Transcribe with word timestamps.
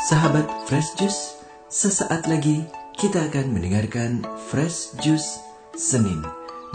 Sahabat 0.00 0.48
Fresh 0.64 0.96
Juice, 0.96 1.44
sesaat 1.68 2.24
lagi 2.24 2.64
kita 2.96 3.28
akan 3.28 3.52
mendengarkan 3.52 4.24
Fresh 4.48 4.96
Juice 4.96 5.44
Senin 5.76 6.24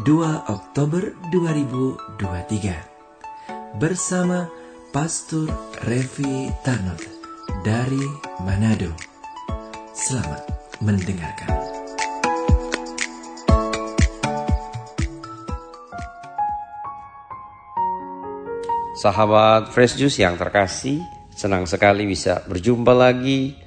2 0.06 0.46
Oktober 0.46 1.10
2023 1.34 3.82
bersama 3.82 4.46
Pastor 4.94 5.50
Revi 5.90 6.54
Tarnot 6.62 7.02
dari 7.66 8.06
Manado. 8.46 8.94
Selamat 9.98 10.46
mendengarkan. 10.86 11.50
Sahabat 18.94 19.74
Fresh 19.74 19.98
Juice 19.98 20.22
yang 20.22 20.38
terkasih, 20.38 21.15
senang 21.36 21.68
sekali 21.68 22.08
bisa 22.08 22.48
berjumpa 22.48 22.96
lagi 22.96 23.60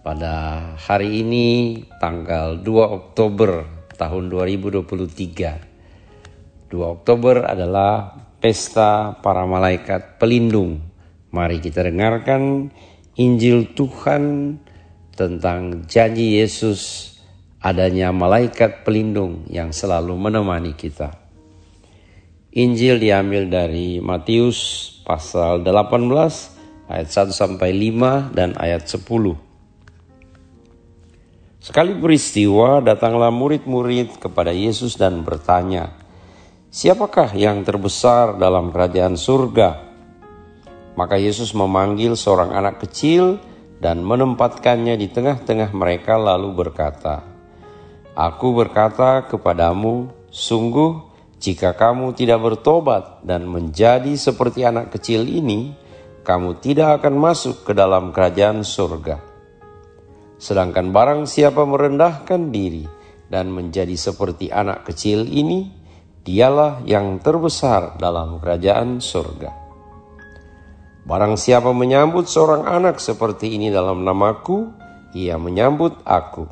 pada 0.00 0.56
hari 0.80 1.20
ini 1.20 1.76
tanggal 2.00 2.56
2 2.56 2.64
Oktober 2.72 3.68
tahun 4.00 4.32
2023. 4.32 6.72
2 6.72 6.80
Oktober 6.80 7.44
adalah 7.44 8.16
pesta 8.40 9.20
para 9.20 9.44
malaikat 9.44 10.16
pelindung. 10.16 10.80
Mari 11.28 11.60
kita 11.60 11.84
dengarkan 11.84 12.72
Injil 13.20 13.76
Tuhan 13.76 14.56
tentang 15.12 15.84
janji 15.84 16.40
Yesus 16.40 17.12
adanya 17.60 18.16
malaikat 18.16 18.80
pelindung 18.80 19.44
yang 19.52 19.76
selalu 19.76 20.16
menemani 20.16 20.72
kita. 20.72 21.20
Injil 22.56 22.96
diambil 22.96 23.52
dari 23.52 24.00
Matius 24.00 24.88
pasal 25.04 25.60
18 25.60 26.59
ayat 26.90 27.06
1 27.06 27.30
sampai 27.30 27.70
5 27.70 28.34
dan 28.34 28.58
ayat 28.58 28.82
10. 28.90 29.38
Sekali 31.62 31.94
peristiwa 31.94 32.82
datanglah 32.82 33.30
murid-murid 33.30 34.18
kepada 34.18 34.50
Yesus 34.50 34.98
dan 34.98 35.22
bertanya, 35.22 35.94
"Siapakah 36.74 37.30
yang 37.38 37.62
terbesar 37.62 38.34
dalam 38.34 38.74
kerajaan 38.74 39.14
surga?" 39.14 39.86
Maka 40.98 41.14
Yesus 41.14 41.54
memanggil 41.54 42.18
seorang 42.18 42.50
anak 42.50 42.82
kecil 42.82 43.38
dan 43.78 44.02
menempatkannya 44.02 44.98
di 44.98 45.06
tengah-tengah 45.06 45.70
mereka 45.70 46.18
lalu 46.18 46.50
berkata, 46.52 47.22
"Aku 48.18 48.50
berkata 48.56 49.30
kepadamu, 49.30 50.10
sungguh 50.34 51.06
jika 51.40 51.72
kamu 51.72 52.12
tidak 52.16 52.40
bertobat 52.40 53.24
dan 53.24 53.48
menjadi 53.48 54.12
seperti 54.16 54.64
anak 54.64 54.92
kecil 54.92 55.24
ini, 55.24 55.72
kamu 56.22 56.60
tidak 56.60 57.00
akan 57.00 57.14
masuk 57.16 57.64
ke 57.64 57.72
dalam 57.72 58.12
kerajaan 58.12 58.60
surga. 58.64 59.20
Sedangkan 60.40 60.92
barang 60.92 61.28
siapa 61.28 61.68
merendahkan 61.68 62.48
diri 62.48 62.88
dan 63.28 63.52
menjadi 63.52 63.92
seperti 63.94 64.48
anak 64.48 64.88
kecil 64.88 65.28
ini, 65.28 65.68
dialah 66.24 66.84
yang 66.84 67.20
terbesar 67.20 67.96
dalam 68.00 68.40
kerajaan 68.40 69.00
surga. 69.00 69.52
Barang 71.04 71.40
siapa 71.40 71.72
menyambut 71.72 72.28
seorang 72.28 72.68
anak 72.68 73.00
seperti 73.00 73.56
ini 73.56 73.72
dalam 73.72 74.04
namaku, 74.04 74.68
ia 75.16 75.40
menyambut 75.40 75.96
aku. 76.04 76.44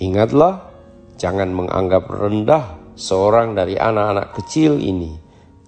Ingatlah, 0.00 0.72
jangan 1.20 1.52
menganggap 1.52 2.08
rendah 2.08 2.80
seorang 2.96 3.52
dari 3.52 3.76
anak-anak 3.76 4.32
kecil 4.36 4.80
ini, 4.80 5.16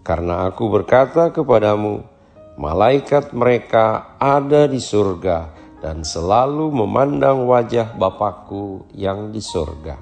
karena 0.01 0.49
aku 0.49 0.73
berkata 0.73 1.31
kepadamu, 1.31 2.14
malaikat 2.55 3.35
mereka 3.35 4.17
ada 4.21 4.71
di 4.71 4.79
surga 4.79 5.51
dan 5.83 6.07
selalu 6.07 6.71
memandang 6.73 7.45
wajah 7.45 7.93
Bapakku 7.99 8.89
yang 8.97 9.35
di 9.35 9.43
surga. 9.43 9.97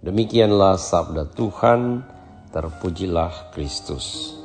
Demikianlah 0.00 0.80
sabda 0.80 1.28
Tuhan, 1.32 2.04
terpujilah 2.52 3.52
Kristus. 3.52 4.39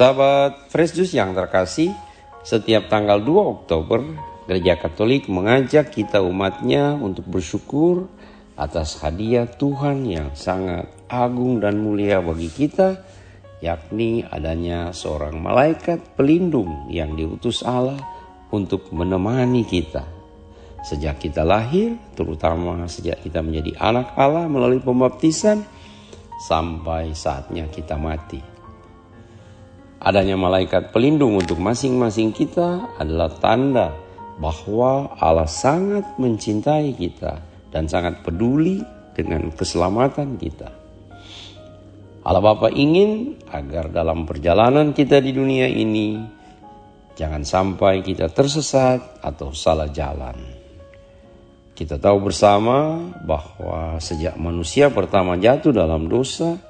Sahabat 0.00 0.72
Fresh 0.72 0.96
Juice 0.96 1.12
yang 1.12 1.36
terkasih, 1.36 1.92
setiap 2.40 2.88
tanggal 2.88 3.20
2 3.20 3.36
Oktober, 3.60 4.00
Gereja 4.48 4.80
Katolik 4.80 5.28
mengajak 5.28 5.92
kita 5.92 6.24
umatnya 6.24 6.96
untuk 6.96 7.28
bersyukur 7.28 8.08
atas 8.56 8.96
hadiah 9.04 9.44
Tuhan 9.44 10.08
yang 10.08 10.32
sangat 10.32 10.88
agung 11.04 11.60
dan 11.60 11.84
mulia 11.84 12.24
bagi 12.24 12.48
kita, 12.48 12.96
yakni 13.60 14.24
adanya 14.24 14.88
seorang 14.96 15.36
malaikat 15.36 16.16
pelindung 16.16 16.88
yang 16.88 17.12
diutus 17.12 17.60
Allah 17.60 18.00
untuk 18.56 18.88
menemani 18.96 19.68
kita. 19.68 20.08
Sejak 20.80 21.20
kita 21.20 21.44
lahir, 21.44 22.00
terutama 22.16 22.88
sejak 22.88 23.20
kita 23.20 23.44
menjadi 23.44 23.76
anak 23.76 24.16
Allah 24.16 24.48
melalui 24.48 24.80
pembaptisan, 24.80 25.60
sampai 26.48 27.12
saatnya 27.12 27.68
kita 27.68 28.00
mati. 28.00 28.49
Adanya 30.00 30.32
malaikat 30.32 30.96
pelindung 30.96 31.36
untuk 31.36 31.60
masing-masing 31.60 32.32
kita 32.32 32.96
adalah 32.96 33.28
tanda 33.36 33.92
bahwa 34.40 35.12
Allah 35.20 35.44
sangat 35.44 36.16
mencintai 36.16 36.96
kita 36.96 37.44
dan 37.68 37.84
sangat 37.84 38.24
peduli 38.24 38.80
dengan 39.12 39.52
keselamatan 39.52 40.40
kita. 40.40 40.72
Allah 42.24 42.40
Bapa 42.40 42.72
ingin 42.72 43.36
agar 43.52 43.92
dalam 43.92 44.24
perjalanan 44.24 44.96
kita 44.96 45.20
di 45.20 45.36
dunia 45.36 45.68
ini 45.68 46.20
jangan 47.12 47.44
sampai 47.44 48.00
kita 48.00 48.32
tersesat 48.32 49.20
atau 49.20 49.52
salah 49.52 49.92
jalan. 49.92 50.36
Kita 51.76 51.96
tahu 52.00 52.28
bersama 52.28 53.00
bahwa 53.24 53.96
sejak 54.00 54.36
manusia 54.36 54.88
pertama 54.92 55.36
jatuh 55.40 55.72
dalam 55.72 56.08
dosa, 56.08 56.60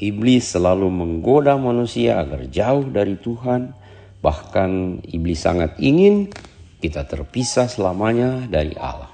Iblis 0.00 0.56
selalu 0.56 0.88
menggoda 0.88 1.60
manusia 1.60 2.24
agar 2.24 2.48
jauh 2.48 2.88
dari 2.88 3.20
Tuhan. 3.20 3.76
Bahkan 4.24 5.04
iblis 5.12 5.44
sangat 5.44 5.76
ingin 5.76 6.32
kita 6.80 7.04
terpisah 7.04 7.68
selamanya 7.68 8.48
dari 8.48 8.72
Allah. 8.80 9.12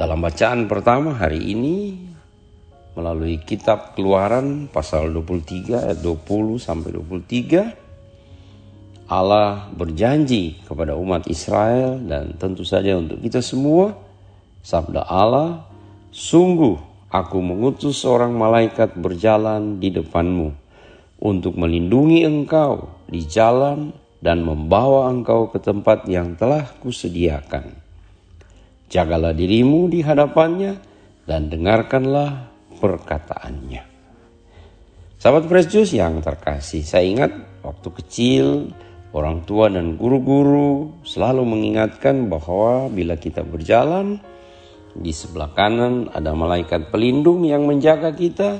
Dalam 0.00 0.24
bacaan 0.24 0.64
pertama 0.64 1.12
hari 1.12 1.52
ini 1.52 2.00
melalui 2.96 3.36
kitab 3.44 3.92
Keluaran 3.92 4.72
pasal 4.72 5.12
23 5.12 5.92
ayat 5.92 6.00
20 6.00 6.56
sampai 6.56 6.96
23 6.96 9.12
Allah 9.12 9.68
berjanji 9.76 10.64
kepada 10.64 10.96
umat 10.96 11.28
Israel 11.28 12.00
dan 12.00 12.32
tentu 12.40 12.64
saja 12.64 12.96
untuk 12.96 13.20
kita 13.20 13.44
semua 13.44 13.92
sabda 14.64 15.04
Allah 15.04 15.68
sungguh 16.08 16.89
Aku 17.10 17.42
mengutus 17.42 18.06
seorang 18.06 18.38
malaikat 18.38 18.94
berjalan 18.94 19.82
di 19.82 19.90
depanmu 19.90 20.54
untuk 21.18 21.58
melindungi 21.58 22.22
engkau 22.22 22.86
di 23.10 23.26
jalan 23.26 23.90
dan 24.22 24.46
membawa 24.46 25.10
engkau 25.10 25.50
ke 25.50 25.58
tempat 25.58 26.06
yang 26.06 26.38
telah 26.38 26.70
kusediakan. 26.78 27.74
Jagalah 28.86 29.34
dirimu 29.34 29.90
di 29.90 30.06
hadapannya 30.06 30.78
dan 31.26 31.50
dengarkanlah 31.50 32.46
perkataannya. 32.78 33.82
Sahabat 35.18 35.50
Fresh 35.50 35.68
Juice 35.74 35.98
yang 35.98 36.22
terkasih, 36.22 36.86
saya 36.86 37.10
ingat 37.10 37.34
waktu 37.66 37.88
kecil 37.90 38.70
orang 39.10 39.42
tua 39.42 39.66
dan 39.66 39.98
guru-guru 39.98 40.94
selalu 41.02 41.42
mengingatkan 41.42 42.30
bahwa 42.30 42.86
bila 42.86 43.18
kita 43.18 43.42
berjalan 43.42 44.22
di 44.94 45.14
sebelah 45.14 45.54
kanan 45.54 46.10
ada 46.10 46.34
malaikat 46.34 46.90
pelindung 46.90 47.46
yang 47.46 47.66
menjaga 47.66 48.10
kita, 48.10 48.58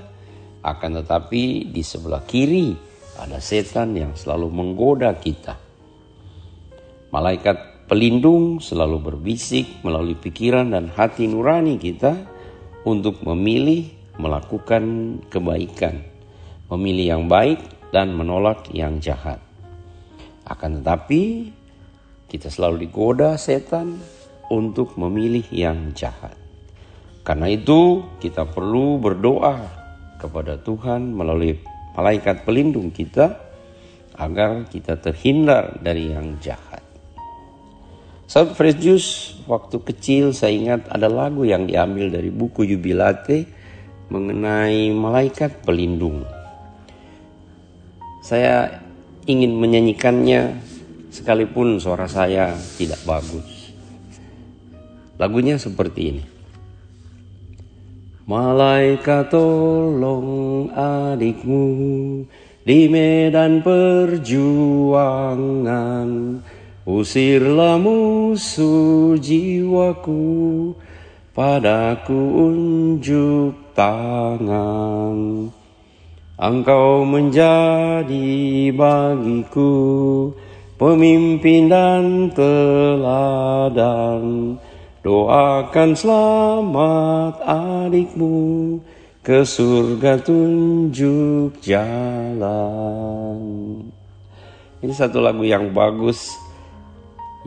akan 0.63 1.03
tetapi 1.03 1.73
di 1.73 1.83
sebelah 1.83 2.23
kiri 2.23 2.77
ada 3.19 3.43
setan 3.43 3.97
yang 3.97 4.15
selalu 4.15 4.49
menggoda 4.53 5.13
kita. 5.19 5.57
Malaikat 7.11 7.89
pelindung 7.91 8.63
selalu 8.63 9.03
berbisik 9.03 9.83
melalui 9.83 10.15
pikiran 10.15 10.71
dan 10.71 10.87
hati 10.95 11.27
nurani 11.27 11.75
kita 11.75 12.15
untuk 12.87 13.19
memilih 13.27 13.91
melakukan 14.21 15.17
kebaikan, 15.27 16.07
memilih 16.71 17.19
yang 17.19 17.25
baik 17.27 17.59
dan 17.91 18.15
menolak 18.15 18.71
yang 18.71 19.03
jahat. 19.03 19.43
Akan 20.47 20.79
tetapi 20.79 21.51
kita 22.31 22.47
selalu 22.47 22.87
digoda 22.87 23.35
setan 23.35 23.99
untuk 24.51 24.99
memilih 24.99 25.47
yang 25.55 25.95
jahat. 25.95 26.35
Karena 27.23 27.47
itu, 27.47 28.03
kita 28.19 28.51
perlu 28.51 28.99
berdoa 28.99 29.63
kepada 30.19 30.59
Tuhan 30.61 31.15
melalui 31.15 31.57
malaikat 31.95 32.45
pelindung 32.45 32.93
kita 32.93 33.39
agar 34.21 34.69
kita 34.69 35.01
terhindar 35.01 35.81
dari 35.81 36.13
yang 36.13 36.37
jahat. 36.43 36.85
Saat 38.31 38.55
Fresh 38.55 39.43
waktu 39.51 39.77
kecil 39.83 40.31
saya 40.31 40.55
ingat 40.55 40.87
ada 40.87 41.11
lagu 41.11 41.43
yang 41.43 41.67
diambil 41.67 42.15
dari 42.15 42.31
buku 42.31 42.63
Jubilate 42.63 43.43
mengenai 44.07 44.95
malaikat 44.95 45.67
pelindung. 45.67 46.23
Saya 48.23 48.87
ingin 49.27 49.59
menyanyikannya 49.59 50.63
sekalipun 51.11 51.83
suara 51.83 52.07
saya 52.07 52.55
tidak 52.79 53.03
bagus. 53.03 53.60
Lagunya 55.21 55.61
seperti 55.61 56.17
ini. 56.17 56.25
Malaikat 58.25 59.29
tolong 59.29 60.73
adikmu 60.73 61.69
di 62.65 62.89
medan 62.89 63.61
perjuangan. 63.61 64.49
Usirlah 66.89 67.77
musuh 67.77 69.21
jiwaku 69.21 70.73
Padaku 71.37 72.17
unjuk 72.49 73.77
tangan. 73.77 75.53
Engkau 76.41 77.05
menjadi 77.05 78.73
bagiku 78.73 79.77
Pemimpin 80.81 81.69
dan 81.69 82.33
teladan 82.33 84.25
Doakan 85.01 85.97
selamat 85.97 87.41
adikmu 87.41 88.77
ke 89.25 89.49
surga 89.49 90.21
tunjuk 90.21 91.57
jalan. 91.65 93.41
Ini 94.85 94.93
satu 94.93 95.25
lagu 95.25 95.41
yang 95.41 95.73
bagus 95.73 96.37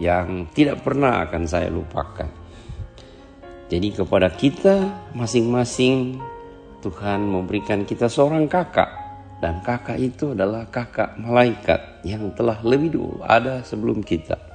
yang 0.01 0.49
tidak 0.57 0.81
pernah 0.81 1.29
akan 1.29 1.45
saya 1.45 1.69
lupakan. 1.69 2.25
Jadi 3.69 4.01
kepada 4.01 4.33
kita 4.33 4.89
masing-masing 5.13 6.17
Tuhan 6.81 7.21
memberikan 7.21 7.85
kita 7.85 8.09
seorang 8.09 8.49
kakak 8.49 8.89
dan 9.45 9.61
kakak 9.61 10.01
itu 10.01 10.33
adalah 10.33 10.65
kakak 10.73 11.21
malaikat 11.21 12.01
yang 12.01 12.33
telah 12.33 12.57
lebih 12.65 12.97
dulu 12.97 13.21
ada 13.21 13.61
sebelum 13.61 14.01
kita. 14.01 14.52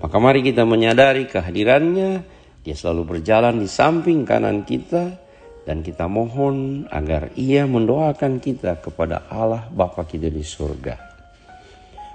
Maka 0.00 0.16
mari 0.16 0.40
kita 0.40 0.64
menyadari 0.64 1.28
kehadirannya, 1.28 2.24
dia 2.64 2.76
selalu 2.76 3.16
berjalan 3.16 3.60
di 3.60 3.68
samping 3.68 4.24
kanan 4.24 4.64
kita, 4.64 5.20
dan 5.68 5.84
kita 5.84 6.08
mohon 6.08 6.88
agar 6.88 7.30
ia 7.36 7.68
mendoakan 7.68 8.40
kita 8.40 8.80
kepada 8.80 9.28
Allah 9.28 9.68
Bapa 9.68 10.08
kita 10.08 10.32
di 10.32 10.40
surga. 10.40 10.96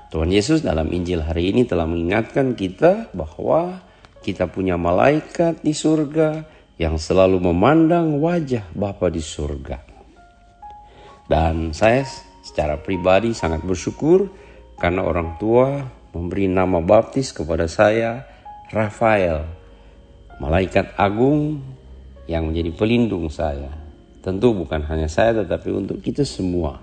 Tuhan 0.09 0.33
Yesus 0.33 0.65
dalam 0.65 0.89
Injil 0.89 1.21
hari 1.21 1.53
ini 1.53 1.65
telah 1.65 1.85
mengingatkan 1.85 2.57
kita 2.57 3.13
bahwa 3.13 3.85
kita 4.25 4.49
punya 4.49 4.73
malaikat 4.81 5.61
di 5.61 5.73
surga 5.77 6.41
yang 6.81 6.97
selalu 6.97 7.38
memandang 7.38 8.17
wajah 8.17 8.65
Bapa 8.73 9.13
di 9.13 9.21
surga. 9.21 9.77
Dan 11.25 11.73
saya 11.73 12.05
secara 12.45 12.77
pribadi 12.77 13.33
sangat 13.33 13.65
bersyukur 13.65 14.29
karena 14.77 15.01
orang 15.05 15.38
tua 15.41 15.81
memberi 16.15 16.47
nama 16.47 16.79
baptis 16.79 17.35
kepada 17.35 17.67
saya 17.67 18.23
Rafael, 18.71 19.44
malaikat 20.39 20.95
agung 20.95 21.59
yang 22.31 22.47
menjadi 22.47 22.71
pelindung 22.71 23.27
saya. 23.27 23.69
Tentu 24.23 24.56
bukan 24.56 24.88
hanya 24.88 25.12
saya 25.12 25.44
tetapi 25.44 25.75
untuk 25.75 26.00
kita 26.00 26.23
semua. 26.23 26.79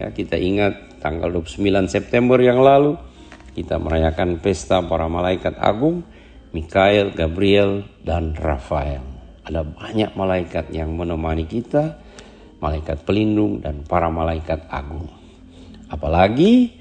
Ya, 0.00 0.08
kita 0.08 0.40
ingat 0.40 0.98
tanggal 1.04 1.28
29 1.28 1.92
September 1.92 2.40
yang 2.40 2.64
lalu 2.64 2.96
kita 3.52 3.76
merayakan 3.76 4.40
pesta 4.40 4.80
para 4.80 5.04
malaikat 5.12 5.60
agung, 5.60 6.00
Mikael, 6.56 7.12
Gabriel, 7.12 7.84
dan 8.00 8.32
Rafael. 8.32 9.04
Ada 9.44 9.60
banyak 9.60 10.16
malaikat 10.16 10.72
yang 10.72 10.96
menemani 10.96 11.44
kita, 11.44 12.00
malaikat 12.64 13.04
pelindung 13.04 13.60
dan 13.60 13.84
para 13.84 14.08
malaikat 14.08 14.64
agung. 14.72 15.06
Apalagi 15.92 16.79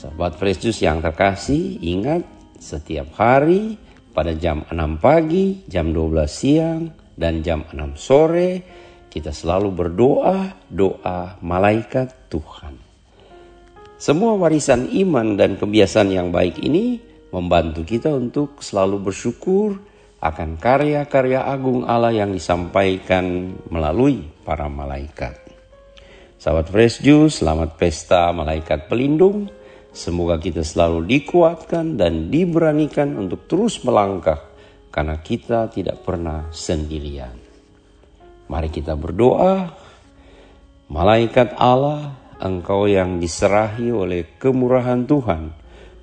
Sahabat 0.00 0.40
Fresh 0.40 0.64
Juice 0.64 0.80
yang 0.88 1.04
terkasih, 1.04 1.76
ingat 1.84 2.24
setiap 2.56 3.20
hari 3.20 3.76
pada 4.16 4.32
jam 4.32 4.64
6 4.64 4.96
pagi, 4.96 5.60
jam 5.68 5.92
12 5.92 6.24
siang, 6.24 6.88
dan 7.20 7.44
jam 7.44 7.68
6 7.68 8.00
sore 8.00 8.64
kita 9.12 9.28
selalu 9.28 9.68
berdoa, 9.68 10.56
doa 10.72 11.36
malaikat 11.44 12.32
Tuhan. 12.32 12.80
Semua 14.00 14.40
warisan 14.40 14.88
iman 14.88 15.36
dan 15.36 15.60
kebiasaan 15.60 16.08
yang 16.08 16.32
baik 16.32 16.56
ini 16.64 16.96
membantu 17.28 17.84
kita 17.84 18.08
untuk 18.08 18.64
selalu 18.64 19.12
bersyukur 19.12 19.76
akan 20.24 20.56
karya-karya 20.56 21.44
agung 21.44 21.84
Allah 21.84 22.16
yang 22.16 22.32
disampaikan 22.32 23.52
melalui 23.68 24.24
para 24.48 24.64
malaikat. 24.64 25.36
Sahabat 26.40 26.72
Fresh 26.72 27.04
Juice, 27.04 27.44
selamat 27.44 27.76
pesta 27.76 28.32
malaikat 28.32 28.88
pelindung. 28.88 29.59
Semoga 29.90 30.38
kita 30.38 30.62
selalu 30.62 31.02
dikuatkan 31.06 31.98
dan 31.98 32.30
diberanikan 32.30 33.18
untuk 33.18 33.50
terus 33.50 33.82
melangkah 33.82 34.38
karena 34.94 35.18
kita 35.18 35.66
tidak 35.70 36.02
pernah 36.06 36.46
sendirian. 36.54 37.34
Mari 38.50 38.70
kita 38.70 38.94
berdoa. 38.98 39.70
Malaikat 40.90 41.54
Allah, 41.54 42.18
engkau 42.42 42.90
yang 42.90 43.22
diserahi 43.22 43.94
oleh 43.94 44.26
kemurahan 44.42 45.06
Tuhan 45.06 45.54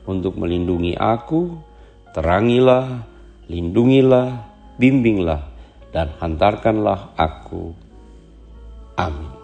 untuk 0.08 0.40
melindungi 0.40 0.96
aku, 0.96 1.60
terangilah, 2.16 3.04
lindungilah, 3.52 4.48
bimbinglah, 4.80 5.44
dan 5.92 6.16
hantarkanlah 6.24 7.12
aku. 7.20 7.76
Amin. 8.96 9.37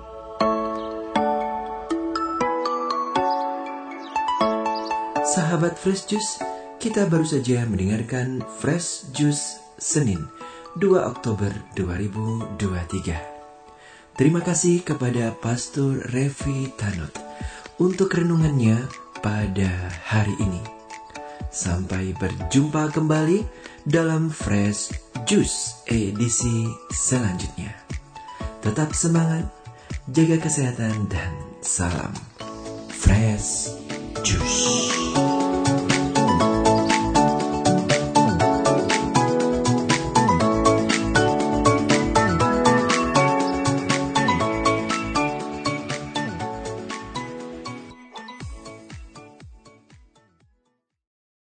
Sahabat 5.34 5.82
Fresh 5.82 6.14
Juice, 6.14 6.46
kita 6.78 7.10
baru 7.10 7.26
saja 7.26 7.66
mendengarkan 7.66 8.46
Fresh 8.62 9.10
Juice 9.18 9.58
Senin 9.82 10.30
2 10.78 10.94
Oktober 11.02 11.50
2023. 11.74 14.14
Terima 14.14 14.46
kasih 14.46 14.86
kepada 14.86 15.34
Pastor 15.34 16.06
Revi 16.14 16.70
Tanot 16.78 17.18
untuk 17.82 18.14
renungannya 18.14 18.78
pada 19.26 19.90
hari 20.06 20.38
ini. 20.38 20.62
Sampai 21.50 22.14
berjumpa 22.14 22.94
kembali 22.94 23.42
dalam 23.90 24.30
Fresh 24.30 24.94
Juice 25.26 25.82
edisi 25.90 26.70
selanjutnya. 26.94 27.74
Tetap 28.62 28.94
semangat, 28.94 29.50
jaga 30.14 30.46
kesehatan 30.46 31.10
dan 31.10 31.34
salam 31.66 32.14
Fresh 32.94 33.74
Juice. 34.22 35.03